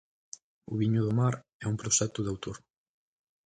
O 0.71 0.73
viño 0.79 1.01
do 1.03 1.13
mar, 1.19 1.35
é 1.63 1.65
un 1.71 1.79
proxecto 1.81 2.19
de 2.21 2.31
autor? 2.33 2.57